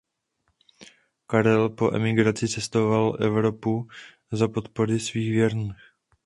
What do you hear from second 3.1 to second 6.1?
Evropou za podpory svých věrných.